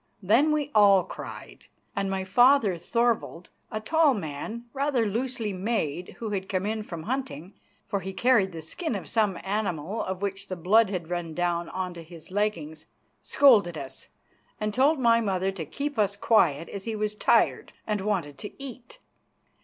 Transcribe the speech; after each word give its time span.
Then 0.23 0.51
we 0.51 0.71
all 0.73 1.03
cried, 1.03 1.65
and 1.95 2.09
my 2.09 2.23
father, 2.23 2.75
Thorvald, 2.75 3.51
a 3.69 3.79
tall 3.79 4.15
man, 4.15 4.65
rather 4.73 5.05
loosely 5.05 5.53
made, 5.53 6.15
who 6.17 6.31
had 6.31 6.49
come 6.49 6.65
in 6.65 6.81
from 6.81 7.03
hunting, 7.03 7.53
for 7.85 7.99
he 7.99 8.11
carried 8.11 8.51
the 8.51 8.63
skin 8.63 8.95
of 8.95 9.07
some 9.07 9.37
animal 9.43 10.01
of 10.03 10.23
which 10.23 10.47
the 10.47 10.55
blood 10.55 10.89
had 10.89 11.11
run 11.11 11.35
down 11.35 11.69
on 11.69 11.93
to 11.93 12.01
his 12.01 12.31
leggings, 12.31 12.87
scolded 13.21 13.77
us 13.77 14.07
and 14.59 14.73
told 14.73 14.97
my 14.97 15.21
mother 15.21 15.51
to 15.51 15.65
keep 15.67 15.99
us 15.99 16.17
quiet 16.17 16.67
as 16.69 16.85
he 16.85 16.95
was 16.95 17.13
tired 17.13 17.71
and 17.85 18.01
wanted 18.01 18.39
to 18.39 18.59
eat. 18.59 18.97